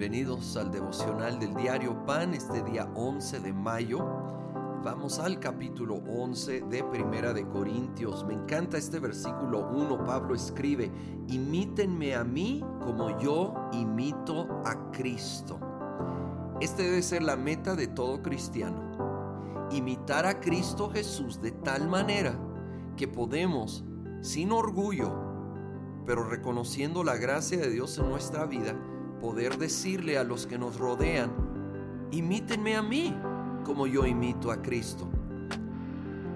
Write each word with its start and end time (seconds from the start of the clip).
Bienvenidos 0.00 0.56
al 0.56 0.70
devocional 0.70 1.38
del 1.38 1.54
diario 1.54 2.06
Pan 2.06 2.32
este 2.32 2.62
día 2.62 2.90
11 2.94 3.40
de 3.40 3.52
mayo. 3.52 3.98
Vamos 4.82 5.18
al 5.18 5.38
capítulo 5.38 5.96
11 5.96 6.62
de 6.70 6.82
Primera 6.84 7.34
de 7.34 7.46
Corintios. 7.46 8.24
Me 8.24 8.32
encanta 8.32 8.78
este 8.78 8.98
versículo 8.98 9.68
1. 9.68 10.02
Pablo 10.06 10.34
escribe, 10.34 10.90
imítenme 11.28 12.14
a 12.14 12.24
mí 12.24 12.64
como 12.82 13.20
yo 13.20 13.52
imito 13.74 14.62
a 14.64 14.90
Cristo. 14.90 15.60
Este 16.62 16.84
debe 16.84 17.02
ser 17.02 17.22
la 17.22 17.36
meta 17.36 17.76
de 17.76 17.86
todo 17.86 18.22
cristiano. 18.22 19.68
Imitar 19.70 20.24
a 20.24 20.40
Cristo 20.40 20.88
Jesús 20.88 21.42
de 21.42 21.50
tal 21.50 21.90
manera 21.90 22.40
que 22.96 23.06
podemos, 23.06 23.84
sin 24.22 24.50
orgullo, 24.50 25.12
pero 26.06 26.24
reconociendo 26.24 27.04
la 27.04 27.18
gracia 27.18 27.58
de 27.58 27.68
Dios 27.68 27.98
en 27.98 28.08
nuestra 28.08 28.46
vida, 28.46 28.74
poder 29.20 29.58
decirle 29.58 30.18
a 30.18 30.24
los 30.24 30.46
que 30.46 30.58
nos 30.58 30.78
rodean, 30.78 31.30
imítenme 32.10 32.76
a 32.76 32.82
mí 32.82 33.14
como 33.64 33.86
yo 33.86 34.06
imito 34.06 34.50
a 34.50 34.62
Cristo. 34.62 35.08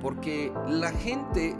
Porque 0.00 0.52
la 0.68 0.90
gente 0.90 1.56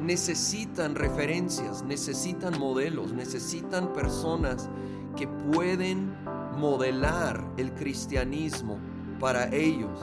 necesitan 0.00 0.94
referencias, 0.94 1.82
necesitan 1.82 2.58
modelos, 2.58 3.12
necesitan 3.12 3.92
personas 3.92 4.68
que 5.16 5.28
pueden 5.28 6.14
modelar 6.56 7.44
el 7.56 7.72
cristianismo 7.74 8.78
para 9.20 9.48
ellos. 9.54 10.00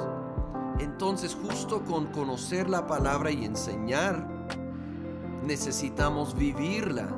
Entonces 0.80 1.36
justo 1.36 1.84
con 1.84 2.08
conocer 2.08 2.70
la 2.70 2.88
palabra 2.88 3.31
y 3.31 3.45
enseñar, 3.45 4.28
necesitamos 5.45 6.38
vivirla, 6.38 7.09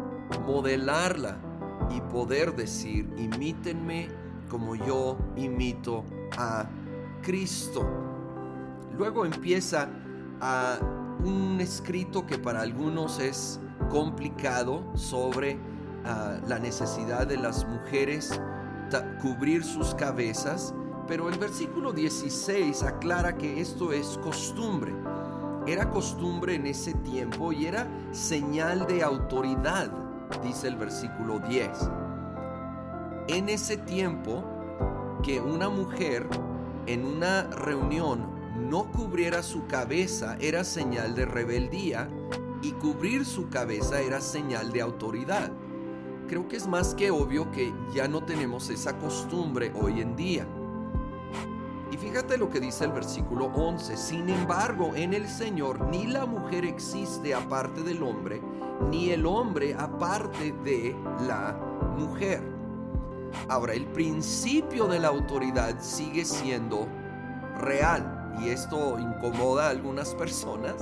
modelarla 0.45 1.50
y 1.95 2.01
poder 2.01 2.55
decir, 2.55 3.09
imítenme 3.17 4.09
como 4.49 4.75
yo 4.75 5.17
imito 5.35 6.03
a 6.37 6.67
Cristo. 7.21 7.87
Luego 8.97 9.25
empieza 9.25 9.89
a 10.41 10.77
un 11.23 11.59
escrito 11.61 12.25
que 12.25 12.37
para 12.37 12.61
algunos 12.61 13.19
es 13.19 13.59
complicado 13.89 14.83
sobre 14.95 15.57
ah, 16.05 16.39
la 16.47 16.59
necesidad 16.59 17.27
de 17.27 17.37
las 17.37 17.65
mujeres 17.67 18.39
cubrir 19.21 19.63
sus 19.63 19.95
cabezas, 19.95 20.73
pero 21.07 21.29
el 21.29 21.37
versículo 21.37 21.93
16 21.93 22.83
aclara 22.83 23.37
que 23.37 23.61
esto 23.61 23.93
es 23.93 24.17
costumbre. 24.21 24.93
Era 25.65 25.89
costumbre 25.89 26.55
en 26.55 26.67
ese 26.67 26.93
tiempo 26.95 27.53
y 27.53 27.67
era 27.67 27.87
señal 28.11 28.87
de 28.87 29.03
autoridad 29.03 30.00
dice 30.43 30.67
el 30.67 30.75
versículo 30.75 31.39
10. 31.39 31.69
En 33.27 33.49
ese 33.49 33.77
tiempo 33.77 34.43
que 35.23 35.39
una 35.39 35.69
mujer 35.69 36.27
en 36.87 37.05
una 37.05 37.43
reunión 37.43 38.31
no 38.69 38.91
cubriera 38.91 39.43
su 39.43 39.67
cabeza 39.67 40.37
era 40.39 40.63
señal 40.63 41.15
de 41.15 41.25
rebeldía 41.25 42.09
y 42.61 42.71
cubrir 42.73 43.25
su 43.25 43.49
cabeza 43.49 44.01
era 44.01 44.21
señal 44.21 44.71
de 44.71 44.81
autoridad. 44.81 45.51
Creo 46.27 46.47
que 46.47 46.57
es 46.57 46.67
más 46.67 46.95
que 46.95 47.11
obvio 47.11 47.51
que 47.51 47.73
ya 47.93 48.07
no 48.07 48.23
tenemos 48.23 48.69
esa 48.69 48.97
costumbre 48.97 49.71
hoy 49.81 50.01
en 50.01 50.15
día. 50.15 50.47
Y 51.91 51.97
fíjate 51.97 52.37
lo 52.37 52.49
que 52.49 52.61
dice 52.61 52.85
el 52.85 52.93
versículo 52.93 53.47
11. 53.47 53.97
Sin 53.97 54.29
embargo, 54.29 54.95
en 54.95 55.13
el 55.13 55.27
Señor 55.27 55.87
ni 55.89 56.07
la 56.07 56.25
mujer 56.25 56.63
existe 56.63 57.33
aparte 57.33 57.83
del 57.83 58.01
hombre, 58.01 58.41
ni 58.89 59.09
el 59.09 59.25
hombre 59.25 59.75
aparte 59.77 60.53
de 60.63 60.95
la 61.27 61.53
mujer. 61.97 62.41
Ahora, 63.49 63.73
el 63.73 63.85
principio 63.87 64.87
de 64.87 64.99
la 64.99 65.09
autoridad 65.09 65.81
sigue 65.81 66.23
siendo 66.23 66.87
real 67.59 68.37
y 68.39 68.49
esto 68.49 68.97
incomoda 68.97 69.67
a 69.67 69.69
algunas 69.71 70.15
personas. 70.15 70.75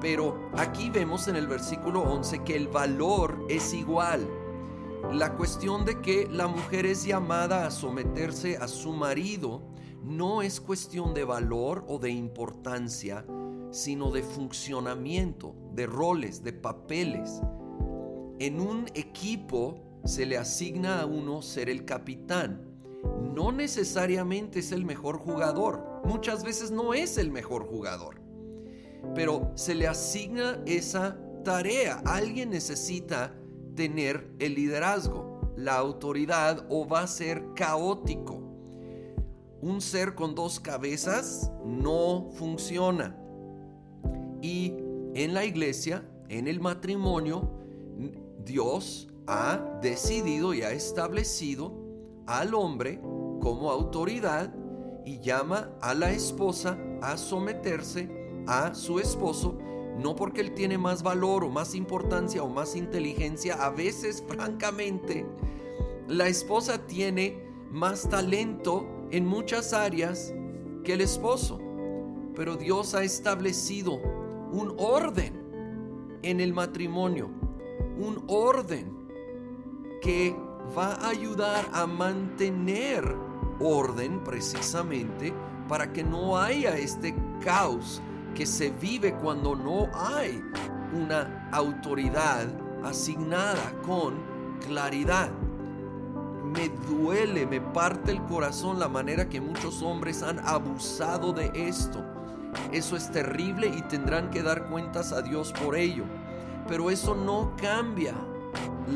Pero 0.00 0.50
aquí 0.56 0.90
vemos 0.90 1.26
en 1.26 1.34
el 1.34 1.48
versículo 1.48 2.02
11 2.02 2.44
que 2.44 2.54
el 2.54 2.68
valor 2.68 3.44
es 3.48 3.74
igual. 3.74 4.28
La 5.12 5.34
cuestión 5.34 5.84
de 5.84 6.00
que 6.00 6.28
la 6.30 6.46
mujer 6.46 6.86
es 6.86 7.04
llamada 7.04 7.66
a 7.66 7.70
someterse 7.70 8.56
a 8.56 8.68
su 8.68 8.92
marido 8.92 9.62
no 10.04 10.42
es 10.42 10.60
cuestión 10.60 11.14
de 11.14 11.24
valor 11.24 11.84
o 11.88 11.98
de 11.98 12.10
importancia, 12.10 13.24
sino 13.70 14.10
de 14.10 14.22
funcionamiento, 14.22 15.54
de 15.72 15.86
roles, 15.86 16.44
de 16.44 16.52
papeles. 16.52 17.40
En 18.38 18.60
un 18.60 18.86
equipo 18.94 19.80
se 20.04 20.26
le 20.26 20.36
asigna 20.36 21.00
a 21.00 21.06
uno 21.06 21.40
ser 21.40 21.70
el 21.70 21.86
capitán. 21.86 22.70
No 23.34 23.50
necesariamente 23.50 24.58
es 24.58 24.72
el 24.72 24.84
mejor 24.84 25.18
jugador, 25.18 26.02
muchas 26.04 26.44
veces 26.44 26.70
no 26.70 26.92
es 26.92 27.16
el 27.16 27.30
mejor 27.30 27.66
jugador, 27.66 28.20
pero 29.14 29.52
se 29.54 29.74
le 29.74 29.86
asigna 29.86 30.62
esa 30.66 31.18
tarea. 31.44 32.02
Alguien 32.04 32.50
necesita 32.50 33.34
tener 33.74 34.30
el 34.38 34.54
liderazgo, 34.54 35.52
la 35.56 35.76
autoridad 35.76 36.66
o 36.68 36.86
va 36.86 37.02
a 37.02 37.06
ser 37.06 37.42
caótico 37.54 38.43
un 39.64 39.80
ser 39.80 40.14
con 40.14 40.34
dos 40.34 40.60
cabezas 40.60 41.50
no 41.64 42.28
funciona. 42.34 43.16
Y 44.42 44.74
en 45.14 45.32
la 45.32 45.46
iglesia, 45.46 46.06
en 46.28 46.48
el 46.48 46.60
matrimonio, 46.60 47.50
Dios 48.44 49.08
ha 49.26 49.56
decidido 49.80 50.52
y 50.52 50.60
ha 50.60 50.72
establecido 50.72 51.72
al 52.26 52.52
hombre 52.52 53.00
como 53.40 53.70
autoridad 53.70 54.54
y 55.06 55.20
llama 55.20 55.70
a 55.80 55.94
la 55.94 56.12
esposa 56.12 56.78
a 57.00 57.16
someterse 57.16 58.10
a 58.46 58.74
su 58.74 58.98
esposo, 58.98 59.56
no 59.98 60.14
porque 60.14 60.42
él 60.42 60.52
tiene 60.52 60.76
más 60.76 61.02
valor 61.02 61.42
o 61.42 61.48
más 61.48 61.74
importancia 61.74 62.42
o 62.42 62.50
más 62.50 62.76
inteligencia, 62.76 63.54
a 63.64 63.70
veces 63.70 64.22
francamente 64.28 65.24
la 66.06 66.28
esposa 66.28 66.86
tiene 66.86 67.42
más 67.70 68.06
talento 68.10 68.93
en 69.14 69.26
muchas 69.26 69.72
áreas 69.72 70.34
que 70.82 70.94
el 70.94 71.00
esposo. 71.00 71.60
Pero 72.34 72.56
Dios 72.56 72.96
ha 72.96 73.04
establecido 73.04 74.00
un 74.50 74.74
orden 74.76 76.18
en 76.22 76.40
el 76.40 76.52
matrimonio, 76.52 77.30
un 77.96 78.24
orden 78.26 78.92
que 80.02 80.34
va 80.76 80.94
a 80.94 81.10
ayudar 81.10 81.64
a 81.72 81.86
mantener 81.86 83.04
orden 83.60 84.24
precisamente 84.24 85.32
para 85.68 85.92
que 85.92 86.02
no 86.02 86.36
haya 86.36 86.76
este 86.76 87.14
caos 87.40 88.02
que 88.34 88.46
se 88.46 88.70
vive 88.70 89.14
cuando 89.14 89.54
no 89.54 89.88
hay 89.94 90.42
una 90.92 91.48
autoridad 91.52 92.48
asignada 92.82 93.80
con 93.82 94.20
claridad 94.66 95.30
me 96.54 96.68
duele, 96.68 97.46
me 97.46 97.60
parte 97.60 98.12
el 98.12 98.22
corazón 98.22 98.78
la 98.78 98.88
manera 98.88 99.28
que 99.28 99.40
muchos 99.40 99.82
hombres 99.82 100.22
han 100.22 100.38
abusado 100.40 101.32
de 101.32 101.50
esto. 101.54 102.02
Eso 102.72 102.96
es 102.96 103.10
terrible 103.10 103.66
y 103.66 103.82
tendrán 103.82 104.30
que 104.30 104.42
dar 104.42 104.68
cuentas 104.68 105.12
a 105.12 105.22
Dios 105.22 105.52
por 105.52 105.76
ello. 105.76 106.04
Pero 106.68 106.90
eso 106.90 107.14
no 107.14 107.52
cambia 107.60 108.14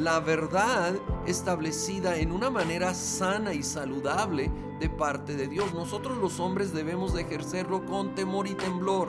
la 0.03 0.21
verdad 0.21 0.95
establecida 1.27 2.17
en 2.17 2.33
una 2.33 2.51
manera 2.51 2.95
sana 2.95 3.53
y 3.55 3.63
saludable 3.63 4.51
de 4.81 4.89
parte 4.89 5.37
de 5.37 5.49
Dios. 5.49 5.75
Nosotros 5.75 6.19
los 6.19 6.41
hombres 6.41 6.73
debemos 6.73 7.15
de 7.15 7.23
ejercerlo 7.23 7.85
con 7.85 8.15
temor 8.15 8.47
y 8.47 8.55
temblor, 8.55 9.09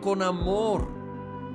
con 0.00 0.22
amor, 0.22 0.86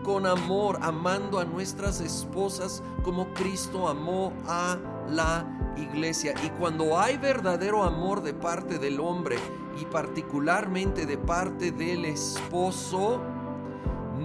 con 0.04 0.26
amor, 0.26 0.78
amando 0.82 1.40
a 1.40 1.46
nuestras 1.46 2.02
esposas 2.02 2.84
como 3.04 3.34
Cristo 3.34 3.88
amó 3.88 4.34
a 4.48 4.78
la 5.10 5.55
iglesia. 5.78 6.34
Y 6.44 6.50
cuando 6.52 7.00
hay 7.00 7.18
verdadero 7.18 7.84
amor 7.84 8.22
de 8.22 8.34
parte 8.34 8.80
del 8.80 9.00
hombre 9.00 9.38
y 9.80 9.86
particularmente 9.86 11.06
de 11.06 11.18
parte 11.18 11.72
del 11.72 12.06
esposo, 12.06 13.22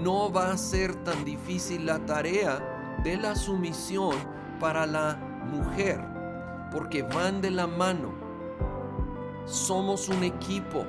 no 0.02 0.32
va 0.32 0.52
a 0.52 0.56
ser 0.56 0.94
tan 1.04 1.24
difícil 1.24 1.86
la 1.86 1.98
tarea 2.06 2.98
de 3.02 3.16
la 3.16 3.34
sumisión 3.34 4.14
para 4.58 4.86
la 4.86 5.16
mujer, 5.50 6.00
porque 6.72 7.02
van 7.02 7.40
de 7.40 7.50
la 7.50 7.66
mano. 7.66 8.12
Somos 9.46 10.08
un 10.08 10.22
equipo. 10.22 10.84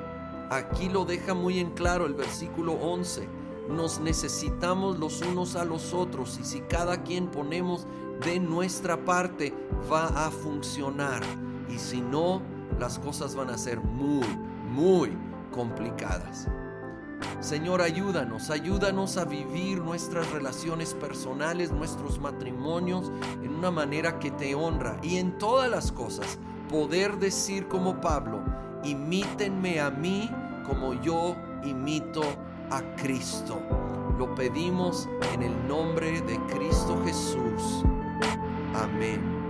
Aquí 0.49 0.89
lo 0.89 1.05
deja 1.05 1.33
muy 1.33 1.59
en 1.59 1.71
claro 1.71 2.05
el 2.05 2.13
versículo 2.13 2.73
11. 2.73 3.27
Nos 3.69 3.99
necesitamos 3.99 4.99
los 4.99 5.21
unos 5.21 5.55
a 5.55 5.63
los 5.63 5.93
otros 5.93 6.37
y 6.39 6.43
si 6.43 6.61
cada 6.61 7.03
quien 7.03 7.27
ponemos 7.27 7.87
de 8.23 8.39
nuestra 8.39 9.03
parte 9.05 9.53
va 9.91 10.07
a 10.07 10.31
funcionar. 10.31 11.21
Y 11.69 11.77
si 11.77 12.01
no, 12.01 12.41
las 12.79 12.99
cosas 12.99 13.35
van 13.35 13.49
a 13.49 13.57
ser 13.57 13.79
muy, 13.79 14.27
muy 14.69 15.17
complicadas. 15.51 16.47
Señor, 17.39 17.81
ayúdanos, 17.81 18.49
ayúdanos 18.49 19.17
a 19.17 19.25
vivir 19.25 19.79
nuestras 19.79 20.29
relaciones 20.31 20.93
personales, 20.93 21.71
nuestros 21.71 22.19
matrimonios 22.19 23.11
en 23.43 23.55
una 23.55 23.71
manera 23.71 24.19
que 24.19 24.31
te 24.31 24.55
honra 24.55 24.97
y 25.01 25.17
en 25.17 25.37
todas 25.37 25.69
las 25.69 25.91
cosas 25.91 26.37
poder 26.69 27.17
decir 27.17 27.67
como 27.67 27.99
Pablo, 27.99 28.41
imítenme 28.83 29.79
a 29.79 29.89
mí 29.89 30.29
como 30.65 30.93
yo 31.01 31.35
imito 31.63 32.21
a 32.69 32.81
Cristo. 32.95 33.59
Lo 34.17 34.33
pedimos 34.35 35.09
en 35.33 35.43
el 35.43 35.67
nombre 35.67 36.21
de 36.21 36.39
Cristo 36.45 36.99
Jesús. 37.03 37.83
Amén. 38.75 39.40